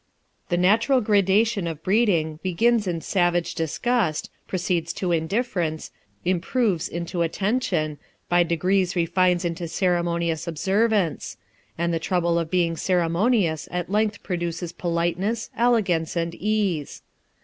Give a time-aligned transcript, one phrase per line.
[0.49, 5.91] The natural gradation of breed ing begins in savage disgust, proceeds to indifference,
[6.25, 11.37] improves into attention, by degrees refines into ceremonious observance;
[11.77, 17.03] and the trouble of being ceremonious at length produces politeness, elegance, and ease.